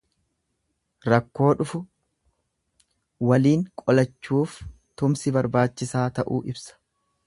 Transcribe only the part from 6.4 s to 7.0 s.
ibsa.